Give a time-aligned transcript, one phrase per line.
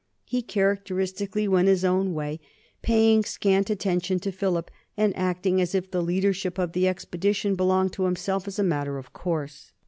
[0.25, 2.39] He characteristically went his own way,
[2.81, 7.93] paying scant attention to Philip and acting as if the leadership of the expedition belonged
[7.93, 9.73] to himself as a matter of course.